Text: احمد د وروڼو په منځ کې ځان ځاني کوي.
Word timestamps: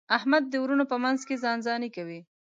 احمد 0.17 0.43
د 0.49 0.53
وروڼو 0.63 0.85
په 0.91 0.97
منځ 1.03 1.19
کې 1.27 1.41
ځان 1.43 1.57
ځاني 1.67 1.89
کوي. 1.95 2.19